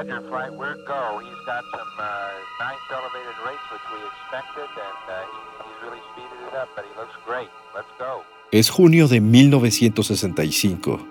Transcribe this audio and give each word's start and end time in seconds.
Roger, 0.00 0.22
flight, 0.30 0.50
we're 0.54 0.76
go. 0.86 1.20
He's 1.20 1.44
got 1.44 1.62
some 1.76 1.92
uh, 1.98 2.32
nice 2.58 2.80
elevated 2.88 3.36
rates, 3.44 3.66
which 3.70 3.84
we 3.92 4.00
expected, 4.08 4.68
and 4.88 5.00
uh, 5.12 5.20
he, 5.28 5.40
he's 5.66 5.78
really 5.84 6.00
speeded 6.12 6.40
it 6.48 6.54
up, 6.56 6.68
but 6.74 6.86
he 6.86 6.92
looks 6.98 7.12
great. 7.26 7.50
Let's 7.74 7.92
go. 7.98 8.22
Es 8.50 8.70
junio 8.70 9.08
de 9.08 9.20
1965 9.20 11.06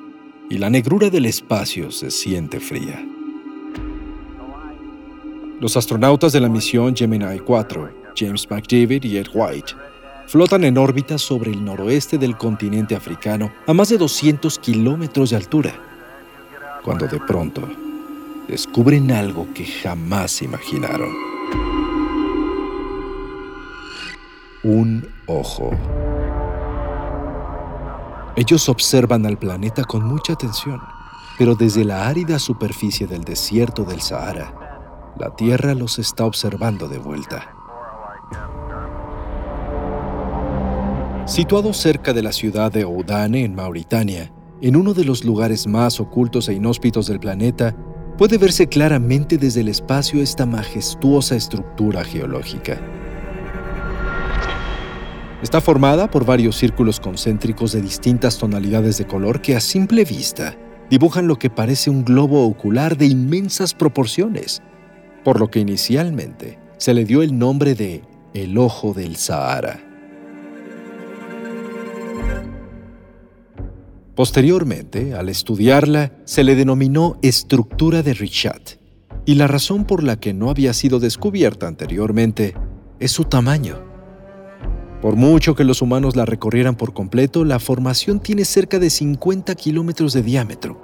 y 0.50 0.58
la 0.58 0.72
negrura 0.72 1.12
del 1.12 1.28
espacio 1.28 1.92
se 1.92 2.10
siente 2.10 2.60
fría. 2.60 3.06
Los 5.62 5.78
astronautas 5.78 6.32
de 6.34 6.40
la 6.40 6.50
misión 6.50 6.96
Gemini 6.96 7.38
4, 7.38 7.92
James 8.16 8.50
McDavid 8.50 9.04
y 9.04 9.18
Ed 9.18 9.28
White, 9.32 9.74
flotan 10.26 10.64
en 10.64 10.80
órbita 10.80 11.20
sobre 11.20 11.52
el 11.52 11.64
noroeste 11.64 12.18
del 12.18 12.36
continente 12.36 12.96
africano 12.96 13.52
a 13.68 13.74
más 13.74 13.90
de 13.90 14.00
200 14.00 14.58
kilómetros 14.58 15.30
de 15.30 15.36
altura, 15.36 15.76
cuando 16.82 17.06
de 17.06 17.20
pronto 17.20 17.70
descubren 18.50 19.12
algo 19.12 19.48
que 19.54 19.64
jamás 19.64 20.42
imaginaron. 20.42 21.10
Un 24.64 25.08
ojo. 25.28 25.70
Ellos 28.36 28.68
observan 28.68 29.26
al 29.26 29.38
planeta 29.38 29.84
con 29.84 30.04
mucha 30.04 30.34
atención, 30.34 30.82
pero 31.38 31.56
desde 31.56 31.86
la 31.86 32.08
árida 32.08 32.40
superficie 32.40 33.06
del 33.06 33.24
desierto 33.24 33.84
del 33.84 34.02
Sahara, 34.02 35.14
la 35.18 35.36
Tierra 35.36 35.76
los 35.76 36.00
está 36.00 36.26
observando 36.26 36.88
de 36.88 36.98
vuelta. 36.98 37.54
Situado 41.26 41.74
cerca 41.74 42.14
de 42.14 42.24
la 42.24 42.32
ciudad 42.32 42.72
de 42.72 42.84
Oudane, 42.84 43.44
en 43.44 43.54
Mauritania, 43.54 44.34
en 44.62 44.76
uno 44.76 44.94
de 44.94 45.06
los 45.06 45.24
lugares 45.24 45.68
más 45.68 46.00
ocultos 46.00 46.50
e 46.50 46.54
inhóspitos 46.54 47.06
del 47.08 47.20
planeta, 47.20 47.76
puede 48.20 48.38
verse 48.38 48.68
claramente 48.68 49.38
desde 49.38 49.62
el 49.62 49.70
espacio 49.70 50.22
esta 50.22 50.46
majestuosa 50.46 51.38
estructura 51.38 52.04
geológica. 52.04 52.78
Está 55.42 55.62
formada 55.62 56.12
por 56.12 56.26
varios 56.26 56.58
círculos 56.58 57.00
concéntricos 57.00 57.72
de 57.72 57.82
distintas 57.82 58.38
tonalidades 58.38 58.98
de 58.98 59.08
color 59.08 59.42
que 59.42 59.56
a 59.56 59.62
simple 59.62 60.04
vista 60.04 60.58
dibujan 60.90 61.28
lo 61.28 61.40
que 61.40 61.50
parece 61.50 61.90
un 61.90 62.04
globo 62.04 62.46
ocular 62.46 62.98
de 62.98 63.06
inmensas 63.06 63.74
proporciones, 63.74 64.62
por 65.24 65.40
lo 65.40 65.50
que 65.50 65.62
inicialmente 65.62 66.60
se 66.76 66.94
le 66.94 67.06
dio 67.06 67.22
el 67.22 67.40
nombre 67.40 67.74
de 67.74 68.04
el 68.34 68.58
Ojo 68.58 68.94
del 68.94 69.16
Sahara. 69.16 69.89
Posteriormente, 74.20 75.14
al 75.14 75.30
estudiarla, 75.30 76.12
se 76.26 76.44
le 76.44 76.56
denominó 76.56 77.18
estructura 77.22 78.04
de 78.04 78.14
Richat, 78.14 78.72
y 79.26 79.36
la 79.36 79.48
razón 79.48 79.86
por 79.86 80.04
la 80.04 80.20
que 80.20 80.34
no 80.34 80.50
había 80.50 80.74
sido 80.74 81.00
descubierta 81.00 81.68
anteriormente 81.68 82.54
es 83.00 83.14
su 83.14 83.24
tamaño. 83.24 83.80
Por 85.02 85.16
mucho 85.16 85.56
que 85.56 85.64
los 85.64 85.82
humanos 85.82 86.18
la 86.18 86.26
recorrieran 86.26 86.76
por 86.76 86.94
completo, 86.94 87.46
la 87.46 87.60
formación 87.60 88.20
tiene 88.20 88.44
cerca 88.44 88.78
de 88.78 88.90
50 88.90 89.56
kilómetros 89.56 90.12
de 90.12 90.22
diámetro. 90.22 90.82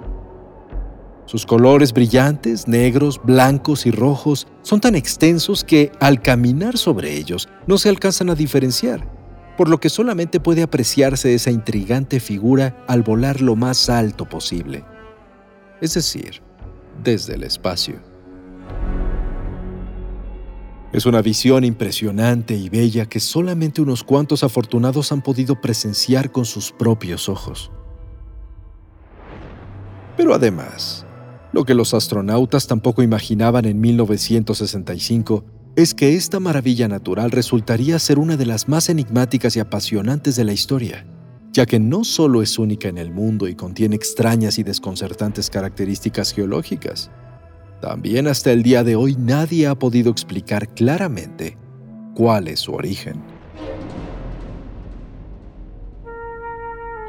Sus 1.26 1.44
colores 1.44 1.92
brillantes, 1.92 2.66
negros, 2.66 3.20
blancos 3.22 3.84
y 3.84 3.90
rojos, 3.90 4.46
son 4.62 4.80
tan 4.80 4.94
extensos 4.94 5.62
que 5.62 5.92
al 6.00 6.22
caminar 6.22 6.78
sobre 6.78 7.14
ellos 7.14 7.50
no 7.66 7.76
se 7.76 7.90
alcanzan 7.90 8.30
a 8.30 8.34
diferenciar 8.34 9.15
por 9.56 9.68
lo 9.68 9.78
que 9.78 9.88
solamente 9.88 10.40
puede 10.40 10.62
apreciarse 10.62 11.34
esa 11.34 11.50
intrigante 11.50 12.20
figura 12.20 12.84
al 12.86 13.02
volar 13.02 13.40
lo 13.40 13.56
más 13.56 13.88
alto 13.88 14.28
posible, 14.28 14.84
es 15.80 15.94
decir, 15.94 16.42
desde 17.02 17.34
el 17.34 17.44
espacio. 17.44 18.00
Es 20.92 21.04
una 21.04 21.20
visión 21.20 21.64
impresionante 21.64 22.54
y 22.54 22.68
bella 22.68 23.06
que 23.06 23.20
solamente 23.20 23.82
unos 23.82 24.04
cuantos 24.04 24.44
afortunados 24.44 25.12
han 25.12 25.20
podido 25.20 25.60
presenciar 25.60 26.30
con 26.30 26.44
sus 26.44 26.72
propios 26.72 27.28
ojos. 27.28 27.70
Pero 30.16 30.32
además, 30.32 31.04
lo 31.52 31.64
que 31.64 31.74
los 31.74 31.92
astronautas 31.92 32.66
tampoco 32.66 33.02
imaginaban 33.02 33.66
en 33.66 33.80
1965 33.80 35.44
es 35.76 35.92
que 35.92 36.14
esta 36.14 36.40
maravilla 36.40 36.88
natural 36.88 37.30
resultaría 37.30 37.98
ser 37.98 38.18
una 38.18 38.38
de 38.38 38.46
las 38.46 38.66
más 38.66 38.88
enigmáticas 38.88 39.56
y 39.56 39.60
apasionantes 39.60 40.34
de 40.34 40.44
la 40.44 40.54
historia, 40.54 41.06
ya 41.52 41.66
que 41.66 41.78
no 41.78 42.02
solo 42.02 42.40
es 42.40 42.58
única 42.58 42.88
en 42.88 42.96
el 42.96 43.10
mundo 43.10 43.46
y 43.46 43.54
contiene 43.54 43.94
extrañas 43.94 44.58
y 44.58 44.62
desconcertantes 44.62 45.50
características 45.50 46.32
geológicas, 46.32 47.10
también 47.82 48.26
hasta 48.26 48.52
el 48.52 48.62
día 48.62 48.84
de 48.84 48.96
hoy 48.96 49.16
nadie 49.18 49.66
ha 49.66 49.78
podido 49.78 50.10
explicar 50.10 50.72
claramente 50.72 51.58
cuál 52.14 52.48
es 52.48 52.60
su 52.60 52.72
origen. 52.72 53.22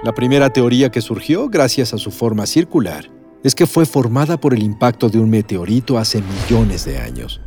La 0.03 0.13
primera 0.13 0.49
teoría 0.51 0.91
que 0.91 0.99
surgió 0.99 1.47
gracias 1.47 1.93
a 1.93 1.97
su 1.97 2.11
forma 2.11 2.45
circular 2.45 3.09
es 3.45 3.55
que 3.55 3.65
fue 3.65 3.85
formada 3.85 4.37
por 4.37 4.53
el 4.53 4.61
impacto 4.61 5.07
de 5.07 5.19
un 5.19 5.29
meteorito 5.29 5.97
hace 5.97 6.21
millones 6.21 6.83
de 6.83 6.97
años 6.97 7.39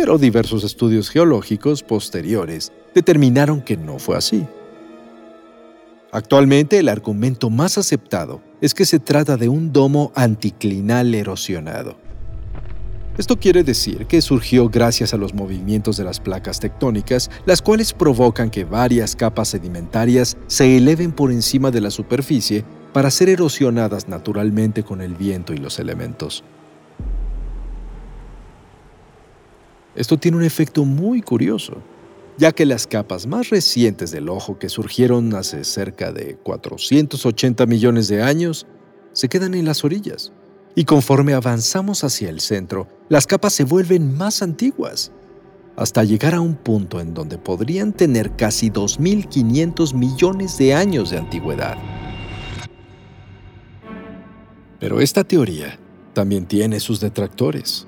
pero 0.00 0.16
diversos 0.16 0.62
estudios 0.62 1.10
geológicos 1.10 1.82
posteriores 1.82 2.70
determinaron 2.94 3.60
que 3.60 3.76
no 3.76 3.98
fue 3.98 4.16
así. 4.16 4.46
Actualmente 6.12 6.78
el 6.78 6.88
argumento 6.88 7.50
más 7.50 7.78
aceptado 7.78 8.40
es 8.60 8.74
que 8.74 8.86
se 8.86 9.00
trata 9.00 9.36
de 9.36 9.48
un 9.48 9.72
domo 9.72 10.12
anticlinal 10.14 11.12
erosionado. 11.16 11.96
Esto 13.18 13.40
quiere 13.40 13.64
decir 13.64 14.06
que 14.06 14.22
surgió 14.22 14.68
gracias 14.68 15.14
a 15.14 15.16
los 15.16 15.34
movimientos 15.34 15.96
de 15.96 16.04
las 16.04 16.20
placas 16.20 16.60
tectónicas, 16.60 17.28
las 17.44 17.60
cuales 17.60 17.92
provocan 17.92 18.50
que 18.50 18.62
varias 18.62 19.16
capas 19.16 19.48
sedimentarias 19.48 20.36
se 20.46 20.76
eleven 20.76 21.10
por 21.10 21.32
encima 21.32 21.72
de 21.72 21.80
la 21.80 21.90
superficie 21.90 22.64
para 22.92 23.10
ser 23.10 23.30
erosionadas 23.30 24.06
naturalmente 24.06 24.84
con 24.84 25.00
el 25.00 25.16
viento 25.16 25.54
y 25.54 25.56
los 25.56 25.80
elementos. 25.80 26.44
Esto 29.94 30.18
tiene 30.18 30.36
un 30.36 30.44
efecto 30.44 30.84
muy 30.84 31.22
curioso, 31.22 31.78
ya 32.36 32.52
que 32.52 32.66
las 32.66 32.86
capas 32.86 33.26
más 33.26 33.50
recientes 33.50 34.10
del 34.10 34.28
ojo 34.28 34.58
que 34.58 34.68
surgieron 34.68 35.34
hace 35.34 35.64
cerca 35.64 36.12
de 36.12 36.36
480 36.36 37.66
millones 37.66 38.08
de 38.08 38.22
años 38.22 38.66
se 39.12 39.28
quedan 39.28 39.54
en 39.54 39.64
las 39.64 39.84
orillas. 39.84 40.32
Y 40.76 40.84
conforme 40.84 41.34
avanzamos 41.34 42.04
hacia 42.04 42.30
el 42.30 42.40
centro, 42.40 42.86
las 43.08 43.26
capas 43.26 43.54
se 43.54 43.64
vuelven 43.64 44.16
más 44.16 44.42
antiguas, 44.42 45.10
hasta 45.74 46.04
llegar 46.04 46.34
a 46.34 46.40
un 46.40 46.54
punto 46.54 47.00
en 47.00 47.14
donde 47.14 47.38
podrían 47.38 47.92
tener 47.92 48.36
casi 48.36 48.70
2.500 48.70 49.94
millones 49.94 50.56
de 50.58 50.74
años 50.74 51.10
de 51.10 51.18
antigüedad. 51.18 51.76
Pero 54.78 55.00
esta 55.00 55.24
teoría 55.24 55.76
también 56.12 56.46
tiene 56.46 56.78
sus 56.78 57.00
detractores. 57.00 57.87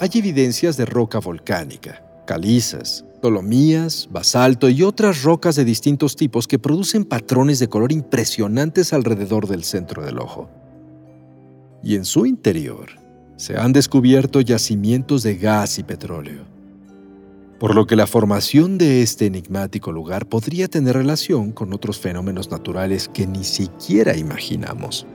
Hay 0.00 0.10
evidencias 0.14 0.76
de 0.76 0.86
roca 0.86 1.18
volcánica, 1.18 2.02
calizas, 2.26 3.04
dolomías, 3.20 4.08
basalto 4.10 4.68
y 4.68 4.82
otras 4.82 5.22
rocas 5.22 5.56
de 5.56 5.64
distintos 5.64 6.14
tipos 6.14 6.46
que 6.46 6.58
producen 6.58 7.04
patrones 7.04 7.58
de 7.58 7.68
color 7.68 7.90
impresionantes 7.90 8.92
alrededor 8.92 9.48
del 9.48 9.64
centro 9.64 10.04
del 10.04 10.18
ojo. 10.18 10.48
Y 11.82 11.96
en 11.96 12.04
su 12.04 12.26
interior 12.26 12.90
se 13.36 13.56
han 13.56 13.72
descubierto 13.72 14.40
yacimientos 14.40 15.22
de 15.22 15.36
gas 15.36 15.78
y 15.78 15.82
petróleo. 15.82 16.44
Por 17.58 17.74
lo 17.74 17.86
que 17.88 17.96
la 17.96 18.06
formación 18.06 18.78
de 18.78 19.02
este 19.02 19.26
enigmático 19.26 19.90
lugar 19.90 20.26
podría 20.26 20.68
tener 20.68 20.94
relación 20.94 21.50
con 21.50 21.72
otros 21.72 21.98
fenómenos 21.98 22.52
naturales 22.52 23.08
que 23.12 23.26
ni 23.26 23.42
siquiera 23.42 24.16
imaginamos. 24.16 25.06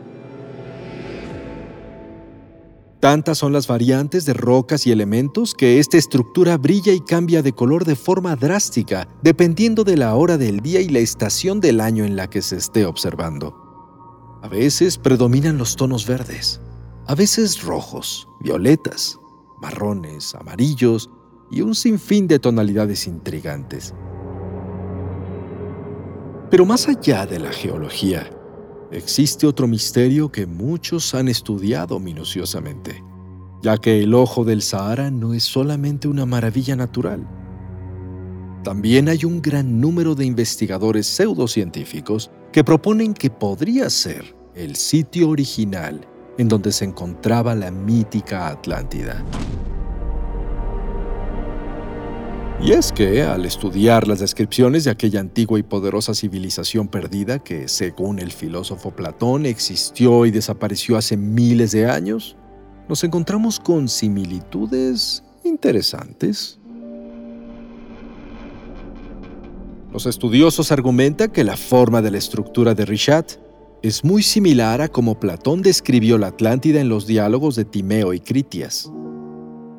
Tantas 3.03 3.39
son 3.39 3.51
las 3.51 3.67
variantes 3.67 4.25
de 4.25 4.33
rocas 4.33 4.87
y 4.87 4.91
elementos 4.93 5.53
que 5.55 5.77
esta 5.79 5.97
estructura 5.97 6.55
brilla 6.57 6.93
y 6.93 7.01
cambia 7.01 7.41
de 7.41 7.51
color 7.51 7.83
de 7.83 7.97
forma 7.97 8.37
drástica 8.37 9.09
dependiendo 9.21 9.83
de 9.83 9.97
la 9.97 10.15
hora 10.15 10.37
del 10.37 10.61
día 10.61 10.79
y 10.79 10.87
la 10.87 10.99
estación 10.99 11.59
del 11.59 11.81
año 11.81 12.05
en 12.05 12.15
la 12.15 12.29
que 12.29 12.41
se 12.41 12.55
esté 12.55 12.85
observando. 12.85 14.39
A 14.41 14.47
veces 14.47 14.97
predominan 14.97 15.57
los 15.57 15.75
tonos 15.75 16.07
verdes, 16.07 16.61
a 17.05 17.13
veces 17.13 17.61
rojos, 17.61 18.25
violetas, 18.39 19.19
marrones, 19.61 20.33
amarillos 20.35 21.09
y 21.51 21.59
un 21.59 21.75
sinfín 21.75 22.29
de 22.29 22.39
tonalidades 22.39 23.05
intrigantes. 23.05 23.93
Pero 26.49 26.65
más 26.65 26.87
allá 26.87 27.25
de 27.25 27.39
la 27.39 27.51
geología, 27.51 28.31
existe 28.93 29.47
otro 29.47 29.67
misterio 29.67 30.31
que 30.31 30.45
muchos 30.45 31.13
han 31.15 31.27
estudiado 31.27 31.99
minuciosamente, 31.99 33.03
ya 33.61 33.77
que 33.77 34.03
el 34.03 34.13
ojo 34.13 34.43
del 34.43 34.61
Sahara 34.61 35.11
no 35.11 35.33
es 35.33 35.43
solamente 35.43 36.07
una 36.07 36.25
maravilla 36.25 36.75
natural. 36.75 37.27
También 38.63 39.09
hay 39.09 39.25
un 39.25 39.41
gran 39.41 39.81
número 39.81 40.15
de 40.15 40.25
investigadores 40.25 41.07
pseudocientíficos 41.07 42.31
que 42.51 42.63
proponen 42.63 43.13
que 43.13 43.29
podría 43.29 43.89
ser 43.89 44.35
el 44.55 44.75
sitio 44.75 45.29
original 45.29 46.07
en 46.37 46.47
donde 46.47 46.71
se 46.71 46.85
encontraba 46.85 47.55
la 47.55 47.71
mítica 47.71 48.47
Atlántida. 48.47 49.23
Y 52.61 52.71
es 52.71 52.93
que, 52.93 53.23
al 53.23 53.45
estudiar 53.45 54.07
las 54.07 54.19
descripciones 54.19 54.85
de 54.85 54.91
aquella 54.91 55.19
antigua 55.19 55.59
y 55.59 55.63
poderosa 55.63 56.13
civilización 56.13 56.87
perdida 56.87 57.39
que, 57.39 57.67
según 57.67 58.19
el 58.19 58.31
filósofo 58.31 58.91
Platón, 58.91 59.45
existió 59.45 60.25
y 60.25 60.31
desapareció 60.31 60.95
hace 60.95 61.17
miles 61.17 61.71
de 61.71 61.89
años, 61.89 62.37
nos 62.87 63.03
encontramos 63.03 63.59
con 63.59 63.89
similitudes 63.89 65.23
interesantes. 65.43 66.59
Los 69.91 70.05
estudiosos 70.05 70.71
argumentan 70.71 71.31
que 71.31 71.43
la 71.43 71.57
forma 71.57 72.01
de 72.01 72.11
la 72.11 72.17
estructura 72.17 72.73
de 72.73 72.85
Richat 72.85 73.33
es 73.83 74.03
muy 74.03 74.23
similar 74.23 74.81
a 74.81 74.87
como 74.87 75.19
Platón 75.19 75.61
describió 75.61 76.17
la 76.17 76.27
Atlántida 76.27 76.79
en 76.79 76.87
los 76.87 77.05
diálogos 77.05 77.55
de 77.55 77.65
Timeo 77.65 78.13
y 78.13 78.21
Critias. 78.21 78.89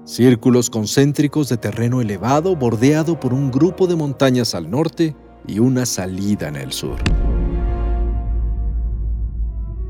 Círculos 0.05 0.69
concéntricos 0.69 1.49
de 1.49 1.57
terreno 1.57 2.03
elevado 2.03 2.55
bordeado 2.57 3.19
por 3.19 3.33
un 3.33 3.51
grupo 3.51 3.87
de 3.87 3.97
montañas 3.97 4.55
al 4.55 4.71
norte 4.71 5.17
y 5.47 5.61
una 5.61 5.87
salida 5.87 6.49
en 6.49 6.57
el 6.57 6.73
sur. 6.73 6.99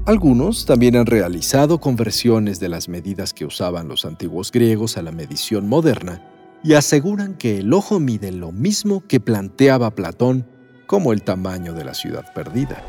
Algunos 0.06 0.66
también 0.66 0.94
han 0.96 1.06
realizado 1.06 1.80
conversiones 1.80 2.60
de 2.60 2.68
las 2.68 2.88
medidas 2.88 3.32
que 3.32 3.44
usaban 3.44 3.88
los 3.88 4.04
antiguos 4.04 4.52
griegos 4.52 4.96
a 4.96 5.02
la 5.02 5.10
medición 5.10 5.68
moderna 5.68 6.22
y 6.62 6.74
aseguran 6.74 7.34
que 7.34 7.58
el 7.58 7.72
ojo 7.72 7.98
mide 7.98 8.30
lo 8.30 8.52
mismo 8.52 9.02
que 9.08 9.18
planteaba 9.18 9.96
Platón 9.96 10.46
como 10.86 11.12
el 11.12 11.22
tamaño 11.22 11.72
de 11.72 11.84
la 11.84 11.94
ciudad 11.94 12.32
perdida. 12.34 12.84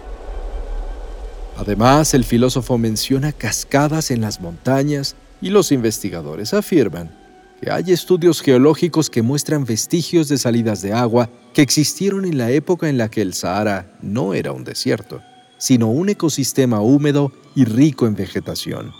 Además, 1.58 2.14
el 2.14 2.24
filósofo 2.24 2.78
menciona 2.78 3.32
cascadas 3.32 4.12
en 4.12 4.22
las 4.22 4.42
montañas 4.42 5.16
y 5.42 5.50
los 5.50 5.72
investigadores 5.72 6.54
afirman 6.54 7.12
que 7.62 7.72
hay 7.72 7.92
estudios 7.92 8.42
geológicos 8.42 9.10
que 9.10 9.22
muestran 9.22 9.66
vestigios 9.66 10.28
de 10.28 10.38
salidas 10.38 10.82
de 10.82 10.94
agua 10.94 11.30
que 11.54 11.62
existieron 11.62 12.26
en 12.26 12.38
la 12.38 12.52
época 12.52 12.90
en 12.90 12.98
la 12.98 13.10
que 13.10 13.22
el 13.22 13.34
Sahara 13.34 13.98
no 14.02 14.34
era 14.34 14.52
un 14.52 14.64
desierto, 14.64 15.22
sino 15.58 15.90
un 15.90 16.10
ecosistema 16.10 16.82
húmedo 16.82 17.32
y 17.56 17.66
rico 17.66 18.08
en 18.08 18.16
vegetación. 18.16 18.92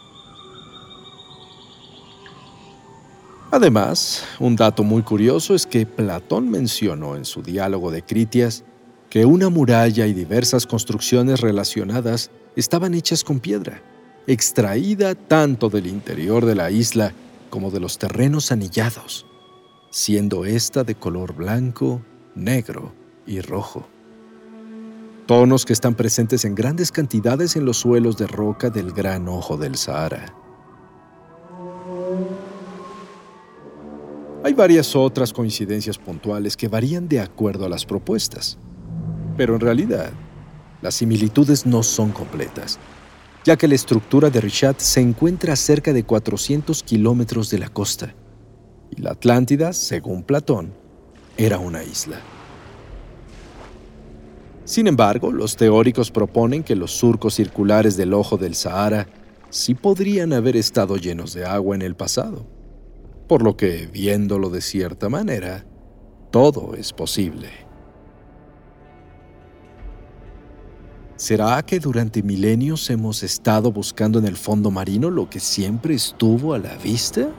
Además, 3.52 4.24
un 4.40 4.56
dato 4.56 4.84
muy 4.84 5.02
curioso 5.02 5.56
es 5.56 5.66
que 5.66 5.86
Platón 5.86 6.50
mencionó 6.50 7.16
en 7.16 7.26
su 7.26 7.42
diálogo 7.42 7.92
de 7.92 8.02
Critias 8.02 8.64
que 9.10 9.26
una 9.26 9.50
muralla 9.50 10.08
y 10.08 10.14
diversas 10.14 10.66
construcciones 10.66 11.40
relacionadas 11.40 12.32
estaban 12.56 12.94
hechas 12.94 13.24
con 13.24 13.40
piedra, 13.40 13.82
extraída 14.28 15.16
tanto 15.16 15.70
del 15.70 15.88
interior 15.88 16.46
de 16.46 16.56
la 16.56 16.72
isla 16.72 17.14
como 17.50 17.72
de 17.72 17.80
los 17.80 17.98
terrenos 17.98 18.52
anillados, 18.52 19.26
siendo 19.92 20.46
ésta 20.46 20.84
de 20.84 20.96
color 20.96 21.34
blanco, 21.36 22.02
negro 22.34 22.94
y 23.26 23.42
rojo. 23.42 23.88
Tonos 25.26 25.66
que 25.66 25.74
están 25.74 25.96
presentes 25.96 26.46
en 26.46 26.54
grandes 26.54 26.92
cantidades 26.92 27.56
en 27.56 27.66
los 27.66 27.78
suelos 27.78 28.18
de 28.18 28.28
roca 28.28 28.70
del 28.70 28.92
gran 28.92 29.28
ojo 29.28 29.58
del 29.58 29.76
Sahara. 29.76 30.36
Hay 34.44 34.54
varias 34.54 34.96
otras 34.96 35.34
coincidencias 35.34 35.98
puntuales 35.98 36.56
que 36.56 36.68
varían 36.68 37.08
de 37.08 37.20
acuerdo 37.20 37.66
a 37.66 37.70
las 37.70 37.86
propuestas, 37.86 38.60
pero 39.38 39.56
en 39.56 39.62
realidad 39.62 40.12
las 40.84 40.94
similitudes 40.94 41.66
no 41.66 41.82
son 41.82 42.12
completas, 42.12 42.78
ya 43.46 43.56
que 43.56 43.68
la 43.68 43.76
estructura 43.76 44.32
de 44.32 44.42
Richat 44.42 44.80
se 44.80 45.00
encuentra 45.00 45.54
a 45.54 45.56
cerca 45.56 45.94
de 45.94 46.04
400 46.04 46.82
kilómetros 46.82 47.52
de 47.52 47.60
la 47.60 47.70
costa, 47.70 48.16
y 48.90 49.02
la 49.02 49.12
Atlántida, 49.12 49.72
según 49.72 50.24
Platón, 50.24 50.74
era 51.38 51.60
una 51.60 51.84
isla. 51.84 52.20
Sin 54.64 54.88
embargo, 54.88 55.32
los 55.32 55.56
teóricos 55.56 56.10
proponen 56.10 56.64
que 56.64 56.76
los 56.76 56.92
surcos 56.92 57.36
circulares 57.36 57.96
del 57.96 58.16
ojo 58.16 58.36
del 58.38 58.56
Sahara 58.56 59.08
sí 59.52 59.76
podrían 59.76 60.34
haber 60.34 60.58
estado 60.58 60.98
llenos 60.98 61.34
de 61.34 61.46
agua 61.46 61.76
en 61.76 61.84
el 61.84 61.96
pasado, 61.96 62.48
por 63.28 63.44
lo 63.44 63.56
que, 63.56 63.86
viéndolo 63.86 64.50
de 64.50 64.62
cierta 64.62 65.08
manera, 65.08 65.66
todo 66.32 66.74
es 66.74 66.94
posible. 66.94 67.65
¿Será 71.18 71.64
que 71.64 71.80
durante 71.80 72.22
milenios 72.22 72.90
hemos 72.90 73.24
estado 73.24 73.72
buscando 73.72 74.20
en 74.20 74.26
el 74.26 74.36
fondo 74.36 74.70
marino 74.70 75.10
lo 75.10 75.30
que 75.30 75.40
siempre 75.40 75.96
estuvo 75.96 76.54
a 76.54 76.60
la 76.60 76.76
vista? 76.76 77.30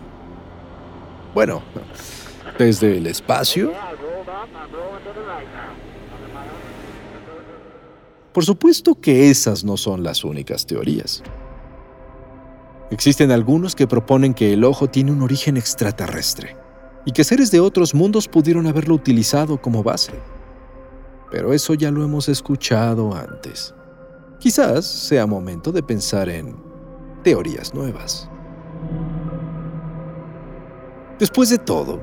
Bueno, 1.35 1.63
desde 2.59 2.97
el 2.97 3.07
espacio. 3.07 3.73
Por 8.33 8.45
supuesto 8.47 8.99
que 8.99 9.31
esas 9.31 9.63
no 9.63 9.77
son 9.77 10.03
las 10.03 10.25
únicas 10.25 10.65
teorías. 10.65 11.23
Existen 12.91 13.31
algunos 13.31 13.75
que 13.75 13.87
proponen 13.87 14.33
que 14.33 14.55
el 14.55 14.65
ojo 14.65 14.89
tiene 14.89 15.13
un 15.13 15.21
origen 15.21 15.59
extraterrestre 15.59 16.57
y 17.05 17.13
que 17.13 17.25
seres 17.25 17.51
de 17.51 17.61
otros 17.61 17.95
mundos 17.95 18.27
pudieron 18.27 18.67
haberlo 18.67 18.95
utilizado 18.95 19.61
como 19.61 19.83
base 19.83 20.13
pero 21.31 21.53
eso 21.53 21.75
ya 21.75 21.91
lo 21.91 22.05
hemos 22.05 22.29
escuchado 22.29 23.15
antes. 23.15 23.75
Quizás 24.39 24.87
sea 24.87 25.27
momento 25.27 25.73
de 25.73 25.83
pensar 25.83 26.29
en 26.29 26.57
teorías 27.23 27.75
nuevas. 27.75 28.29
Después 31.19 31.49
de 31.51 31.59
todo, 31.59 32.01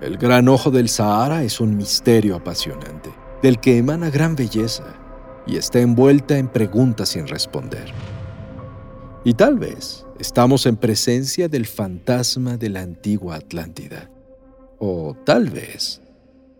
el 0.00 0.16
gran 0.18 0.48
ojo 0.48 0.70
del 0.70 0.88
Sahara 0.88 1.42
es 1.42 1.60
un 1.60 1.76
misterio 1.76 2.36
apasionante, 2.36 3.10
del 3.42 3.58
que 3.58 3.78
emana 3.78 4.10
gran 4.10 4.36
belleza 4.36 4.84
y 5.46 5.56
está 5.56 5.80
envuelta 5.80 6.38
en 6.38 6.48
preguntas 6.48 7.10
sin 7.10 7.26
responder. 7.26 7.92
Y 9.24 9.34
tal 9.34 9.58
vez 9.58 10.06
estamos 10.20 10.66
en 10.66 10.76
presencia 10.76 11.48
del 11.48 11.66
fantasma 11.66 12.56
de 12.56 12.68
la 12.68 12.82
antigua 12.82 13.36
Atlántida. 13.36 14.10
O 14.78 15.16
tal 15.24 15.50
vez 15.50 16.00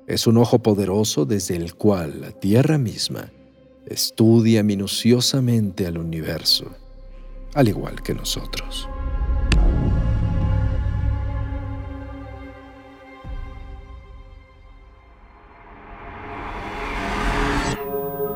es 0.06 0.26
un 0.26 0.36
ojo 0.36 0.60
poderoso 0.60 1.24
desde 1.24 1.56
el 1.56 1.74
cual 1.74 2.20
la 2.20 2.30
Tierra 2.30 2.78
misma 2.78 3.30
estudia 3.86 4.62
minuciosamente 4.62 5.86
al 5.86 5.98
universo, 5.98 6.70
al 7.54 7.68
igual 7.68 8.02
que 8.02 8.14
nosotros. 8.14 8.88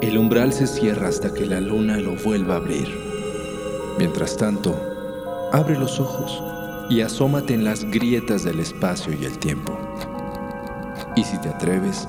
El 0.00 0.18
umbral 0.18 0.52
se 0.52 0.66
cierra 0.66 1.08
hasta 1.08 1.32
que 1.32 1.46
la 1.46 1.60
luna 1.60 1.98
lo 1.98 2.16
vuelva 2.16 2.54
a 2.54 2.56
abrir. 2.56 2.88
Mientras 3.98 4.36
tanto, 4.36 4.74
abre 5.52 5.78
los 5.78 6.00
ojos 6.00 6.42
y 6.88 7.02
asómate 7.02 7.54
en 7.54 7.64
las 7.64 7.84
grietas 7.84 8.42
del 8.42 8.60
espacio 8.60 9.12
y 9.12 9.24
el 9.24 9.38
tiempo. 9.38 9.78
Y 11.20 11.24
si 11.24 11.36
te 11.36 11.50
atreves, 11.50 12.08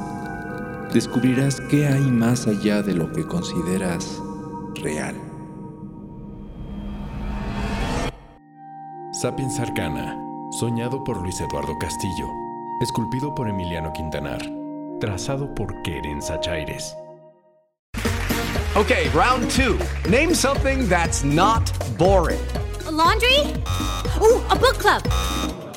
descubrirás 0.93 1.59
qué 1.69 1.85
hay 1.85 1.99
más 1.99 2.47
allá 2.47 2.81
de 2.81 2.93
lo 2.93 3.11
que 3.11 3.27
consideras 3.27 4.21
real. 4.75 5.13
Sapiens 9.11 9.59
Arcana, 9.59 10.17
soñado 10.57 11.03
por 11.03 11.21
Luis 11.21 11.41
Eduardo 11.41 11.77
Castillo, 11.77 12.25
esculpido 12.81 13.35
por 13.35 13.49
Emiliano 13.49 13.91
Quintanar, 13.91 14.39
trazado 15.01 15.53
por 15.55 15.81
Keren 15.81 16.21
Sachaires. 16.21 16.95
Okay, 18.77 19.09
round 19.09 19.51
two. 19.51 19.77
Name 20.09 20.33
something 20.33 20.87
that's 20.87 21.25
not 21.25 21.69
boring. 21.97 22.39
laundry? 22.89 23.41
Ooh, 24.21 24.41
a 24.49 24.55
book 24.55 24.77
club. 24.79 25.03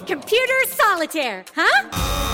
Computer 0.06 0.68
solitaire, 0.68 1.44
huh? 1.56 2.33